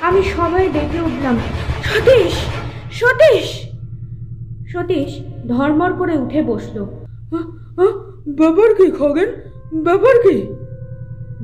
আমি 0.00 0.22
সবাই 0.22 0.68
ডেকে 0.72 1.00
উঠলাম, 1.00 1.36
সতীশ! 1.82 2.34
সতীশ! 2.92 3.48
সতীশ 4.72 5.10
ধর্মর 5.48 5.92
করে 5.92 6.14
উঠে 6.18 6.42
বসল। 6.42 6.78
ব্যাপার 8.28 8.74
কি 8.74 8.90
খগেন? 8.90 9.30
ব্যাপার 9.82 10.14
কি? 10.22 10.36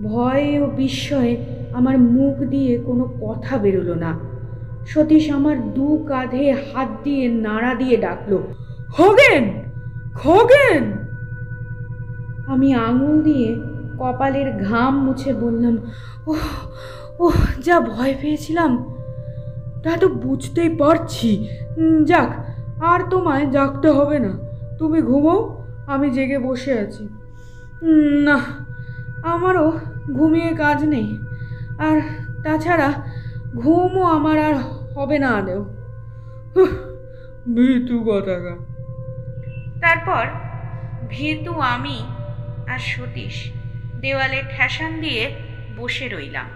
ভয় 0.03 0.61
ও 0.63 0.67
বিস্ময়ে 0.67 1.37
আমার 1.73 1.99
মুখ 1.99 2.37
দিয়ে 2.39 2.79
কোনো 2.79 3.05
কথা 3.21 3.59
বেরোলো 3.59 3.95
না। 3.95 4.36
সতীশ 4.87 5.25
আমার 5.31 5.57
দু 5.75 5.89
কাঁধে 6.09 6.45
হাত 6.53 6.89
দিয়ে 7.05 7.29
নাড়া 7.29 7.75
দিয়ে 7.75 7.97
ডাকলো, 7.97 8.39
খগেন 8.97 9.45
খগেন! 10.15 10.85
আমি 12.47 12.75
আঙুল 12.75 13.23
দিয়ে 13.23 13.49
কপালের 13.99 14.49
ঘাম 14.65 14.93
মুছে 15.05 15.33
বললাম, 15.35 15.75
ওহ 16.27 16.47
ও 17.21 17.31
যা 17.65 17.81
ভয় 17.81 18.15
পেয়েছিলাম। 18.21 18.73
তা 19.83 19.93
তো 19.97 20.09
বুঝতেই 20.09 20.69
পারছি। 20.69 21.31
যাক, 22.05 22.31
আর 22.81 23.01
তোমায় 23.11 23.47
জাগতে 23.47 23.89
হবে 23.89 24.19
না। 24.19 24.33
তুমি 24.79 24.99
ঘুমো 25.03 25.37
আমি 25.87 26.11
জেগে 26.11 26.39
বসে 26.39 26.73
আছি। 26.79 27.05
না, 28.25 28.39
আমারও 29.23 29.67
ঘুমিয়ে 30.13 30.51
কাজ 30.55 30.79
নেই। 30.85 31.19
আর 31.79 31.97
তাছাড়া 32.45 32.89
ঘুমও 33.57 34.03
আমার 34.03 34.39
আর 34.39 34.57
হবে 34.97 35.19
না 35.19 35.37
আদেও 35.37 35.63
ভীতু 37.55 38.05
কথাকা 38.05 38.55
তারপর 39.81 40.27
ভীতু 41.09 41.61
আমি 41.61 41.99
আর 42.69 42.79
সতীশ 42.79 43.53
দেওয়ালে 44.01 44.43
ঠেসান 44.51 45.01
দিয়ে 45.01 45.37
বসে 45.77 46.09
রইলাম। 46.09 46.47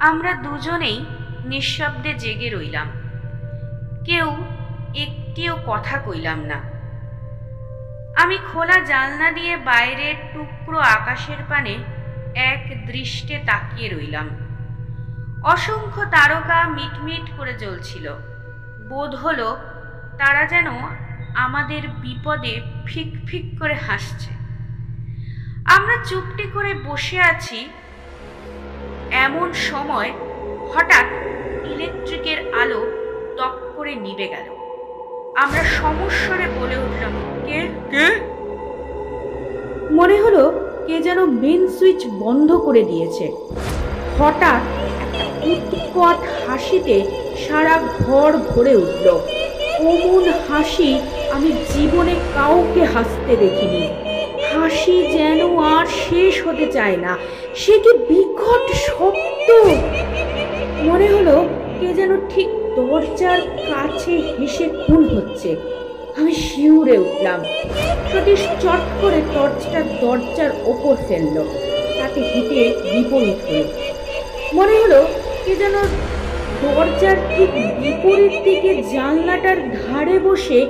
আমরা 0.00 0.32
দুজনেই 0.34 1.04
নিঃশব্দে 1.44 2.14
জেগে 2.14 2.50
রইলাম। 2.50 2.88
কেউ 4.04 4.36
একটিও 4.94 5.56
কথা 5.66 5.98
কইলাম 5.98 6.38
না। 6.44 6.58
আমি 8.22 8.38
খোলা 8.52 8.78
জানলা 8.80 9.30
দিয়ে 9.30 9.56
বাইরের 9.56 10.14
টুকরো 10.34 10.78
আকাশের 10.78 11.38
পানে 11.48 11.78
এক 12.34 12.86
দৃষ্টে 12.86 13.38
তাকিয়ে 13.46 13.88
রইলাম। 13.88 14.47
অসংখ্য 15.52 16.02
তারকা 16.14 16.58
মিটমিট 16.76 17.26
করে 17.36 17.52
জ্বলছিল। 17.52 18.06
বোধ 18.88 19.12
হলো 19.14 19.48
তারা 20.18 20.42
যেন 20.46 20.68
আমাদের 21.34 21.82
বিপদে 22.02 22.54
ফিক 22.86 23.10
ফিক 23.26 23.46
করে 23.60 23.76
হাসছে। 23.86 24.30
আমরা 25.76 25.94
চুপটি 26.08 26.44
করে 26.54 26.70
বসে 26.88 27.18
আছি 27.32 27.58
এমন 29.26 29.48
সময় 29.68 30.10
হঠাৎ 30.72 31.06
ইলেকট্রিকের 31.72 32.38
আলো 32.60 32.80
টক 33.36 33.54
করে 33.76 33.92
নিভে 33.94 34.26
গেল। 34.28 34.46
আমরা 35.42 35.62
সমস্বরে 35.80 36.46
বলে 36.58 36.76
উঠলাম 36.86 37.14
কে? 37.46 37.58
কে? 37.92 38.06
মনে 39.98 40.16
হলো 40.22 40.42
কে 40.86 40.96
যেন 41.02 41.18
মেন 41.42 41.62
সুইচ 41.76 42.02
বন্ধ 42.22 42.48
করে 42.66 42.82
দিয়েছে। 42.82 43.24
হঠাৎ 44.18 44.62
উৎকট 45.42 46.48
হাসিতে 46.48 46.96
সারা 47.48 47.82
ঘর 47.98 48.36
ভরে 48.36 48.76
উঠল। 48.76 49.06
অমন 49.80 50.28
হাসি 50.48 51.00
আমি 51.30 51.52
জীবনে 51.74 52.14
কাউকে 52.34 52.84
হাসতে 52.84 53.36
দেখিনি। 53.36 53.88
হাসি 54.52 55.02
যেন 55.12 55.58
আর 55.58 55.86
শেষ 55.86 56.46
হতে 56.46 56.66
চায় 56.72 56.96
না। 56.96 57.18
সে 57.54 57.78
কি 57.78 57.98
বিকট 57.98 58.72
শব্দ? 58.72 59.48
মনে 60.82 61.06
হলো 61.06 61.46
কে 61.80 61.94
যেন 61.94 62.28
ঠিক 62.28 62.48
দরজার 62.76 63.40
কাছে 63.40 64.22
হেসে 64.38 64.68
খুন 64.68 65.04
হচ্ছে। 65.04 65.56
আমি 66.16 66.34
শিউরে 66.34 66.98
উঠলাম। 66.98 67.40
সতীশ 68.12 68.40
চট 68.62 68.82
করে 69.00 69.22
টর্চটা 69.34 69.80
দরজার 70.00 70.50
ওপর 70.64 70.96
ফেলল। 71.08 71.36
তাতে 71.98 72.20
হিটে 72.20 72.62
বিপরীত 72.92 73.40
হলো। 73.50 73.64
মনে 74.56 74.74
হলো 74.82 75.00
কে 75.44 75.52
যেন 75.56 75.76
দরজার 76.62 77.16
ঠিক 77.32 77.50
বিপরীত 77.80 78.34
দিকে 78.44 78.72
জানলাটার 78.94 79.58
ধারে 79.78 80.18
বসে 80.18 80.60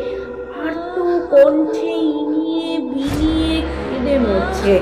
আর্ত 0.66 0.96
কণ্ঠে 1.32 1.94
ইনিয়ে 2.20 2.70
বিনিয়ে 2.92 3.54
কেঁদে 3.88 4.18
মরছে। 4.18 4.74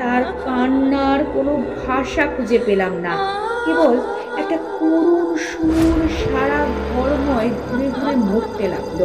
তার 0.00 0.22
কান্নার 0.44 1.20
কোনো 1.34 1.52
ভাষা 1.86 2.24
খুঁজে 2.26 2.58
পেলাম 2.66 2.92
না। 3.06 3.14
কেবল 3.64 3.94
একটা 4.36 4.56
করুণ 4.78 5.36
সুর 5.48 5.98
সারা 6.20 6.60
ঘরময় 6.88 7.50
ঘুরে 7.64 7.88
ঘুরে 7.90 8.14
মরতে 8.16 8.64
লাগল। 8.68 9.00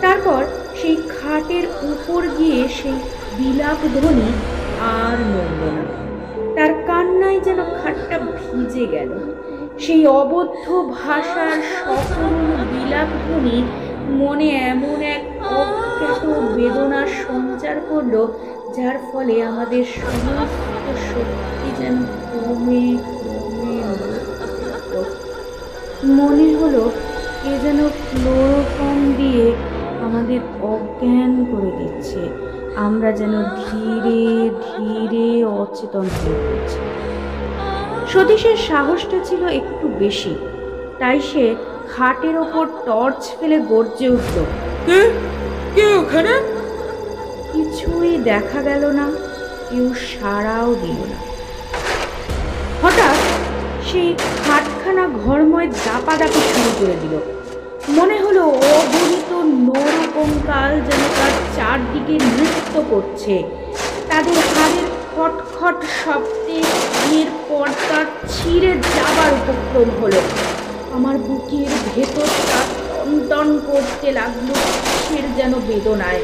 তারপর 0.00 0.40
সেই 0.80 0.96
খাটের 1.14 1.64
উপর 1.92 2.20
গিয়ে 2.38 2.68
সেই 2.68 2.96
বিলাপ 3.38 3.80
ধ্বনি 3.94 4.28
আর 5.00 5.16
নড়ল 5.32 5.62
না। 5.76 5.84
কান্নায় 7.14 7.40
যেন 7.46 7.60
খাটটা 7.78 8.16
ভিজে 8.38 8.84
গেল। 8.94 9.10
সেই 9.84 10.02
অবদ্ধ 10.20 10.64
ভাষার 10.98 11.56
সকরুণ 11.74 12.48
বিলাপ 12.72 13.10
ধ্বনি 13.22 13.58
মনে 14.20 14.48
এমন 14.72 14.98
এক 15.14 15.22
অজ্ঞাত 15.60 16.22
বেদনার 16.56 17.08
সঞ্চার 17.24 17.76
করল, 17.90 18.14
যার 18.76 18.96
ফলে 19.08 19.34
আমাদের 19.50 19.84
সমস্ত 20.00 20.86
শক্তি 21.08 21.68
যেন 21.80 21.96
কমে 22.32 22.84
কমে 23.20 23.76
মনে 26.18 26.46
হলো 26.60 26.82
কে 27.40 27.52
যেন 27.64 27.80
ক্লোরোফর্ম 28.08 29.02
দিয়ে 29.20 29.46
আমাদের 30.06 30.40
অজ্ঞান 30.72 31.32
করে 31.50 31.70
দিচ্ছে। 31.78 32.22
আমরা 32.76 33.12
যেন 33.12 33.42
ধীরে 33.64 34.50
ধীরে 34.68 35.44
অচেতন 35.44 36.06
হয়ে 36.16 36.38
পড়ছি। 36.44 36.78
সতীশের 38.12 38.56
সাহসটা 38.56 39.18
ছিল 39.24 39.46
একটু 39.46 39.88
বেশি, 39.88 40.34
তাই 40.98 41.20
সে 41.20 41.54
খাটের 41.94 42.38
ওপর 42.38 42.66
টর্চ 42.86 43.22
ফেলে 43.38 43.58
গর্জে 43.58 44.08
উঠল, 44.08 44.36
কে? 45.74 45.84
ওখানে? 46.00 46.32
কিছুই 47.52 48.18
দেখা 48.18 48.62
গেল 48.62 48.90
না, 48.90 49.10
কেউ 49.68 49.94
সাড়াও 49.94 50.74
দিল 50.74 50.98
না। 51.12 51.18
হঠাৎ 52.82 53.18
সেই 53.88 54.14
খাটখানা 54.44 55.08
ঘরময় 55.24 55.66
দাপাদাপি 55.66 56.40
শুরু 56.52 56.70
করে 56.78 56.96
দিল। 57.02 57.14
মনে 57.88 58.20
হলো 58.20 58.42
অগণিত 58.78 59.30
নরকঙ্কাল 59.66 60.72
যেন 60.88 61.02
তার 61.16 61.32
চারদিকে 61.56 62.14
নৃত্য 62.36 62.74
করছে। 62.90 63.34
তাদের 64.10 64.38
হাড়ের 64.52 64.86
খটখট 65.12 65.78
শব্দে 66.02 66.60
এর 67.18 67.28
পর্দা 67.48 68.00
ছিঁড়ে 68.32 68.72
যাবার 68.96 69.32
উপক্রম 69.40 69.88
হলো। 70.02 70.20
আমার 70.96 71.16
বুকের 71.18 71.70
ভেতরটা 71.94 72.60
টনটন 72.88 73.48
করতে 73.68 74.08
লাগল 74.12 74.48
কিসের 74.84 75.26
যেন 75.38 75.52
বেদনায়। 75.68 76.20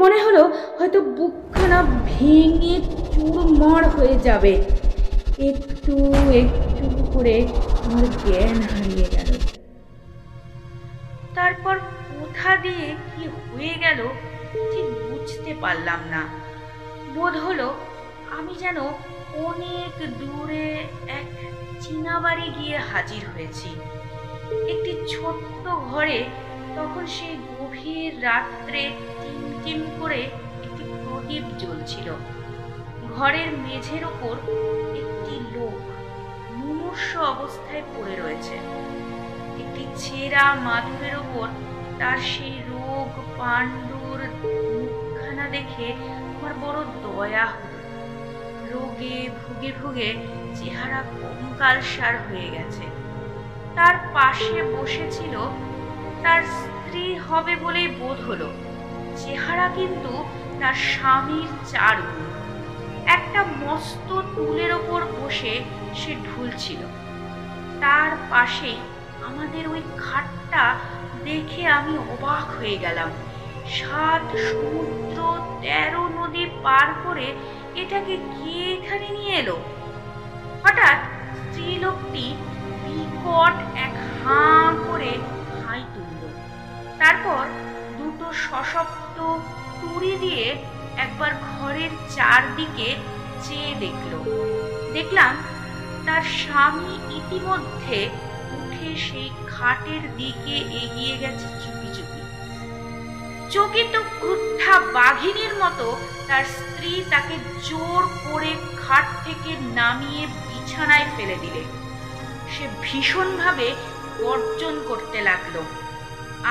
মনে 0.00 0.18
হলো 0.24 0.42
হয়তো 0.78 0.98
বুকখানা 1.16 1.78
ভেঙে 2.10 2.76
চুরমার 3.12 3.82
হয়ে 3.88 4.16
যাবে। 4.24 4.52
একটু 5.50 5.94
একটু 6.42 6.86
করে 7.12 7.36
আমার 7.86 8.04
জ্ঞান 8.22 8.58
হারিয়ে 8.70 9.06
গেল। 9.14 9.30
তারপর 11.34 11.76
কোথা 12.38 12.56
দিয়ে 12.56 12.86
কি 13.12 13.24
হয়ে 13.46 13.74
গেল 13.78 14.00
ঠিক 14.72 14.86
বুঝতে 15.08 15.52
পারলাম 15.60 16.00
না। 16.10 16.22
বোধ 17.14 17.34
হলো 17.36 17.68
আমি 18.38 18.54
যেন 18.54 18.78
অনেক 19.48 19.94
দূরে 20.20 20.68
এক 21.20 21.28
চীনা 21.80 22.14
বাড়ি 22.20 22.46
গিয়ে 22.58 22.76
হাজির 22.90 23.22
হয়েছি। 23.34 23.70
একটি 24.72 24.92
ছোট্ট 25.08 25.64
ঘরে 25.90 26.18
তখন 26.76 27.04
সেই 27.06 27.34
গভীর 27.50 28.12
রাত্রে 28.22 28.82
টিমটিম 29.20 29.80
করে 30.00 30.20
একটি 30.66 30.84
প্রদীপ 31.04 31.44
জ্বলছিল। 31.58 32.08
ঘরের 33.16 33.48
মেঝের 33.64 34.02
ওপর 34.04 34.34
একটি 35.02 35.34
লোক 35.54 35.78
মুমূর্ষ 36.58 37.08
অবস্থায় 37.34 37.84
পড়ে 37.94 38.14
রয়েছে। 38.16 38.56
একটি 39.62 39.82
ছেঁড়া 39.96 40.44
মাদুরের 40.66 41.16
ওপর 41.16 41.48
তার 41.98 42.18
সেই 42.18 42.62
রোগ, 42.68 43.38
পাণ্ডুর 43.38 44.20
মুখখানা 44.20 45.48
দেখে 45.48 45.92
আমার 45.92 46.54
বড় 46.54 46.84
দয়া 47.02 47.46
হলো। 47.46 47.78
রোগে 48.72 49.30
ভুগে 49.40 49.72
ভুগে 49.82 50.16
চেহারা 50.54 51.02
কঙ্কালসার 51.02 52.14
হয়ে 52.16 52.48
গেছে। 52.50 52.82
তার 53.74 53.94
পাশে 54.14 54.62
বসেছিল, 54.62 55.34
তার 56.22 56.42
স্ত্রী 56.42 57.14
হবে 57.14 57.56
বলেই 57.56 57.88
বোধ 57.88 58.20
হলো। 58.20 58.52
চেহারা 59.16 59.68
কিন্তু 59.68 60.24
তার 60.60 60.74
স্বামীর 60.74 61.48
চার। 61.66 61.96
একটা 63.06 63.44
মস্ত 63.60 64.20
টুলের 64.20 64.72
ওপর 64.72 65.04
বসে 65.04 65.64
সে 65.94 66.14
ঢুলছিল। 66.14 66.78
তার 67.80 68.10
পাশেই 68.30 68.76
আমাদের 69.26 69.68
ওই 69.68 69.82
খাটটা 69.98 70.76
দেখে 71.24 71.66
আমি 71.68 71.98
অবাক 71.98 72.46
হয়ে 72.58 72.76
গেলাম। 72.76 73.10
সাত 73.66 74.36
সমুদ্র 74.36 75.18
তেরো 75.62 76.08
নদী 76.08 76.46
পার 76.62 76.88
করে 77.04 77.34
এটাকে 77.74 78.16
কে 78.16 78.74
এখানে 78.74 79.08
নিয়ে 79.10 79.34
এলো? 79.36 79.56
হঠাৎ 80.62 80.98
স্ত্রীলোকটি 81.38 82.34
বিকট 82.84 83.54
এক 83.74 83.94
হাঁ 84.24 84.74
করে 84.88 85.12
হাই 85.66 85.82
তুলল। 85.94 86.22
তারপর 86.98 87.46
দুটো 87.98 88.32
সশক্ত 88.32 89.18
তুড়ি 89.80 90.16
দিয়ে 90.18 90.56
একবার 90.96 91.32
ঘরের 91.34 91.90
চারদিকে 92.16 92.96
চেয়ে 93.42 93.74
দেখল। 93.74 94.12
দেখলাম 94.92 95.36
তার 96.06 96.22
স্বামী 96.22 97.16
ইতিমধ্যে 97.16 98.08
উঠে 98.78 98.90
সেই 99.06 99.28
খাটের 99.52 100.02
দিকে 100.16 100.56
এগিয়ে 100.82 101.14
গেছে 101.22 101.46
চুপি 101.62 101.88
চুপি। 101.96 102.22
চকিত 103.52 103.94
ক্রুদ্ধা 104.20 104.74
বাঘিনীর 104.96 105.54
মতো 105.62 105.86
তার 106.28 106.44
স্ত্রী 106.56 106.92
তাকে 107.12 107.34
জোর 107.68 108.02
করে 108.26 108.52
খাট 108.82 109.06
থেকে 109.24 109.50
নামিয়ে 109.78 110.24
বিছানায় 110.48 111.08
ফেলে 111.14 111.36
দিলে। 111.44 111.62
সে 112.52 112.64
ভীষণভাবে 112.82 113.68
গর্জন 114.20 114.74
করতে 114.88 115.18
লাগল 115.22 115.56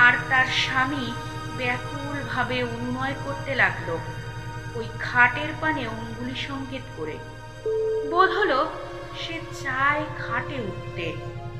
আর 0.04 0.12
তার 0.30 0.46
স্বামী 0.62 1.06
ব্যাকুলভাবে 1.58 2.56
অনুনয় 2.74 3.16
করতে 3.24 3.52
লাগল 3.54 3.88
ওই 4.78 4.86
খাটের 5.00 5.50
পানে 5.60 5.82
অঙ্গুলি 5.96 6.36
সংকেত 6.48 6.84
করে। 6.96 7.16
বোধ 8.10 8.30
হলো 8.40 8.58
সে 9.22 9.36
চায় 9.62 10.04
খাটে 10.22 10.56
উঠতে। 10.68 11.06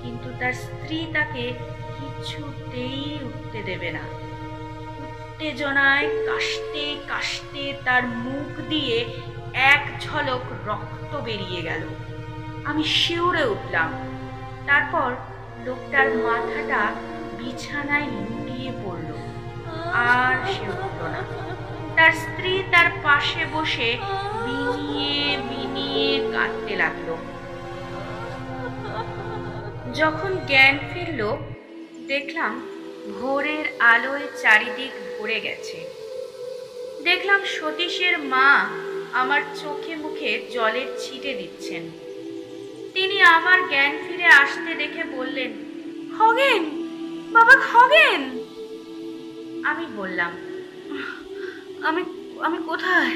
কিন্তু 0.03 0.29
তার 0.41 0.53
স্ত্রী 0.53 1.07
তাকে 1.13 1.53
কিছুতেই 1.99 3.19
উঠতে 3.25 3.63
দেবে 3.63 3.91
না। 3.91 4.01
উত্তেজনায় 5.05 6.09
কাশতে 6.27 6.97
কাশতে 7.09 7.75
তার 7.85 8.07
মুখ 8.07 8.69
দিয়ে 8.69 9.05
এক 9.55 9.91
ঝলক 10.01 10.41
রক্ত 10.67 11.17
বেরিয়ে 11.17 11.63
গেল। 11.63 11.83
আমি 12.65 12.85
শিউরে 12.85 13.45
উঠলাম। 13.45 13.91
তারপর 14.67 15.17
লোকটার 15.65 16.17
মাথাটা 16.17 16.95
বিছানায় 17.39 18.05
লুটিয়ে 18.05 18.73
পড়ল। 18.85 19.11
আর 19.93 20.53
সে 20.53 20.69
উঠল 20.69 21.03
না। 21.07 21.23
তার 21.97 22.13
স্ত্রী 22.13 22.63
তার 22.71 22.91
পাশে 23.03 23.45
বসে 23.53 23.99
বিনিয়ে 24.45 25.37
বিনিয়ে 25.37 26.31
কাঁদতে 26.33 26.77
লাগল। 26.77 27.17
যখন 29.95 30.37
জ্ঞান 30.47 30.79
ফিরল, 30.91 31.37
দেখলাম 32.07 32.69
ভোরের 33.21 33.65
আলোয় 33.79 34.27
চারিদিক 34.43 34.91
ভরে 35.19 35.41
গেছে। 35.41 35.79
দেখলাম 37.05 37.45
সতীশের 37.45 38.19
মা 38.19 38.69
আমার 39.13 39.43
চোখে 39.57 39.97
মুখে 39.97 40.49
জলের 40.53 40.87
ছিটে 40.99 41.35
দিচ্ছেন। 41.35 41.91
তিনি 42.95 43.23
আমার 43.23 43.69
জ্ঞান 43.69 43.99
ফিরে 44.09 44.25
আসতে 44.25 44.75
দেখে 44.75 45.05
বললেন, 45.05 45.53
খগেন, 46.19 46.63
বাবা 47.33 47.55
খগেন! 47.57 48.23
আমি 49.65 49.87
বললাম, 49.97 50.33
আমি 51.83 52.03
আমি 52.41 52.59
কোথায়? 52.67 53.15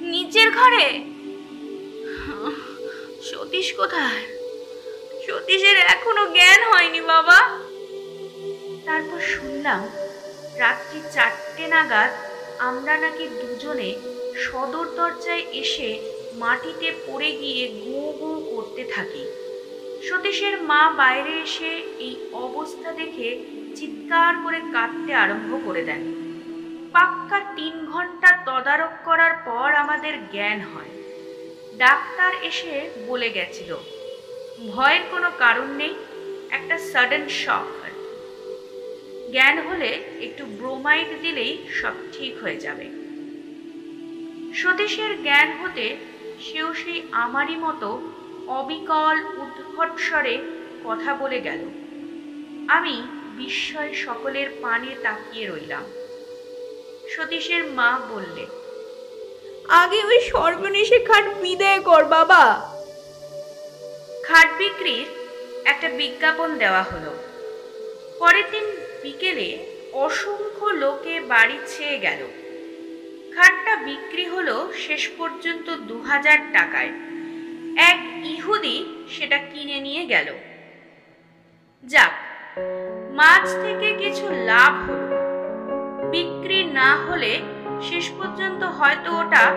নিচের 0.00 0.50
ঘরে। 0.50 1.00
সতীশ 3.22 3.72
কোথায়? 3.72 4.29
সতীশের 5.30 5.76
এখনও 5.94 6.24
জ্ঞান 6.36 6.60
হয়নি, 6.72 7.00
বাবা। 7.00 7.38
তারপর 8.84 9.20
শুনলাম, 9.20 9.80
রাত্রি 10.58 11.00
চারটে 11.14 11.64
নাগাদ 11.66 12.10
আমরা 12.58 12.94
নাকি 12.96 13.24
দুজনে 13.40 13.90
সদর 14.36 14.86
দরজায় 14.96 15.44
এসে 15.52 15.90
মাটিতে 16.34 16.88
পড়ে 17.06 17.30
গিয়ে 17.32 17.64
গো 17.86 18.00
গো 18.20 18.32
করতে 18.50 18.82
থাকি। 18.84 19.24
সতীশের 20.08 20.54
মা 20.62 20.82
বাইরে 20.96 21.32
এসে 21.46 21.72
এই 21.98 22.14
অবস্থা 22.32 22.90
দেখে 22.92 23.28
চিৎকার 23.76 24.32
করে 24.44 24.58
কাঁদতে 24.72 25.12
আরম্ভ 25.14 25.50
করে 25.66 25.82
দেন। 25.84 26.02
পাক্কা 26.92 27.38
তিন 27.56 27.74
ঘণ্টা 27.86 28.30
তদারক 28.46 28.94
করার 29.04 29.34
পর 29.46 29.68
আমাদের 29.74 30.14
জ্ঞান 30.32 30.60
হয়। 30.60 30.92
ডাক্তার 31.78 32.32
এসে 32.42 32.74
বলে 33.06 33.28
গেছিল 33.30 33.72
ভয়ের 34.68 35.02
কোনো 35.10 35.30
কারণ 35.38 35.68
নেই, 35.76 35.94
একটা 36.50 36.78
সাডেন 36.78 37.28
শক 37.28 37.68
আর 37.84 37.92
জ্ঞান 39.32 39.58
হলে 39.68 39.90
একটু 40.20 40.44
ব্রোমাইড 40.46 41.22
দিলেই 41.22 41.58
সব 41.80 41.92
ঠিক 42.12 42.42
হয়ে 42.42 42.56
যাবে। 42.56 42.86
সতীশের 44.54 45.22
জ্ঞান 45.22 45.48
হতে 45.60 45.96
সেও 46.40 46.74
সেই 46.74 47.02
আমারই 47.12 47.56
মতো 47.56 48.12
অবিকল 48.46 49.16
উদ্ভট 49.42 49.98
স্বরে 49.98 50.38
কথা 50.84 51.14
বলে 51.14 51.40
গেল। 51.40 51.62
আমি 52.68 53.02
বিস্ময় 53.36 53.92
সকলের 53.94 54.48
পানে 54.62 54.94
তাকিয়ে 55.02 55.46
রইলাম। 55.46 55.84
সতীশের 57.12 57.64
মা 57.64 58.00
বললে, 58.10 58.46
আগে 59.68 60.04
ওই 60.04 60.20
সর্বনেশে 60.20 60.98
খাট 60.98 61.24
বিদায় 61.42 61.80
কর 61.80 62.04
বাবা। 62.04 62.69
খাট 64.30 64.58
বিক্রির 64.58 65.06
একটা 65.64 65.88
বিজ্ঞাপন 65.88 66.58
দেওয়া 66.58 66.82
হলো। 66.82 67.14
পরের 68.18 68.44
দিন 68.50 68.64
বিকেলে 69.02 69.66
অসংখ্য 69.92 70.66
লোকে 70.66 71.20
বাড়ি 71.20 71.58
ছেয়ে 71.66 71.98
গেল। 71.98 72.18
খাটটা 73.36 73.76
বিক্রি 73.76 74.26
হলো 74.26 74.72
শেষ 74.76 75.08
পর্যন্ত 75.18 75.70
দু 75.70 76.02
হাজার 76.02 76.38
টাকায়। 76.52 76.88
এক 77.76 78.26
ইহুদি 78.26 78.84
সেটা 79.10 79.38
কিনে 79.38 79.80
নিয়ে 79.80 80.06
গেল। 80.06 80.34
যাক, 81.84 82.12
মাছ 83.12 83.54
থেকে 83.62 84.04
কিছু 84.04 84.26
লাভ 84.30 84.90
হলো। 84.90 85.08
বিক্রি 86.10 86.64
না 86.64 86.96
হলে 86.96 87.40
শেষ 87.82 88.10
পর্যন্ত 88.10 88.64
হয়তো 88.64 89.16
ওটা 89.18 89.50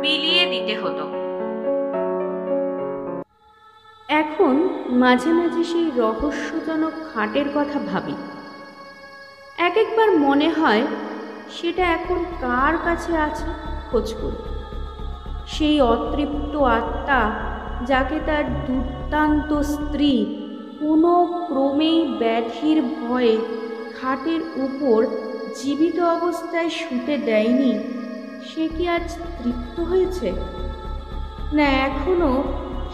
বিলিয়ে 0.00 0.46
দিতে 0.46 0.80
হতো। 0.80 1.19
এখন 4.10 4.54
মাঝে 5.02 5.30
মাঝে 5.32 5.64
সেই 5.64 5.88
রহস্যজনক 5.96 6.94
খাটের 7.10 7.48
কথা 7.54 7.78
ভাবি। 7.90 8.14
এক 9.58 9.74
একবার 9.76 10.08
মনে 10.18 10.48
হয় 10.48 10.84
সেটা 11.56 11.82
এখন 11.82 12.24
কার 12.40 12.74
কাছে 12.84 13.12
আছে 13.16 13.48
খোঁজ 13.90 14.14
করি। 14.14 14.40
সেই 15.46 15.80
অতৃপ্ত 15.80 16.56
আত্মা 16.56 17.20
যাকে 17.86 18.18
তার 18.26 18.44
দুর্দান্ত 18.66 19.50
স্ত্রী 19.74 20.12
কোনো 20.80 21.12
ক্রমেই 21.46 22.00
ব্যাধির 22.18 22.78
ভয়ে 22.82 23.36
খাটের 23.96 24.40
উপর 24.56 24.98
জীবিত 25.58 25.98
অবস্থায় 26.16 26.68
শুতে 26.68 27.18
দেয়নি, 27.18 27.72
সে 28.48 28.68
কি 28.68 28.88
আজ 28.88 29.06
তৃপ্ত 29.42 29.80
হয়েছে? 29.80 30.32
না, 31.52 31.66
এখনও 31.88 32.32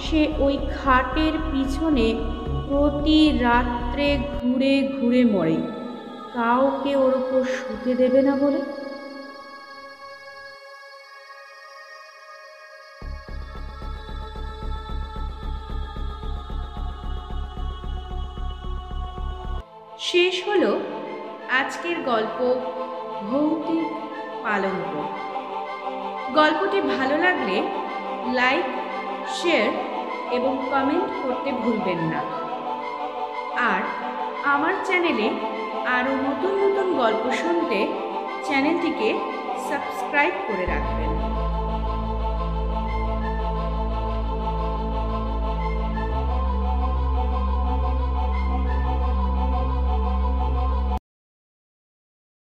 সে 0.05 0.21
ওই 0.39 0.55
খাটের 0.77 1.35
পিছনে 1.53 2.07
প্রতি 2.69 3.39
রাত্রে 3.39 4.19
ঘুরে 4.41 4.75
ঘুরে 4.97 5.23
মরে। 5.25 5.59
কাউকে 6.35 6.97
ওর 6.97 7.15
ওপর 7.15 7.41
শুতে 7.57 7.93
দেবে 7.95 8.23
না 8.23 8.35
বলে। 8.37 8.61
শেষ 19.99 20.35
হলো 20.49 20.73
আজকের 21.61 21.97
গল্প 22.03 22.39
ভৌতিক 23.31 23.89
পালঙ্ক 24.45 24.93
গল্পটি 26.35 26.79
ভালো 26.81 27.17
লাগলে 27.19 27.57
লাইক 28.33 28.67
শেয়ার 29.35 29.71
এবং 30.33 30.53
কমেন্ট 30.71 31.11
করতে 31.23 31.51
ভুলবেন 31.53 32.01
না। 32.13 32.21
আর 33.73 33.83
আমার 34.45 34.75
চ্যানেলে 34.85 35.29
আরও 35.97 36.13
নতুন 36.27 36.53
নতুন 36.63 36.89
গল্প 37.03 37.25
শুনতে 37.33 37.79
চ্যানেলটিকে 38.47 39.09
সাবস্ক্রাইব 39.69 40.35
করে 40.49 40.65
রাখবেন 40.67 40.96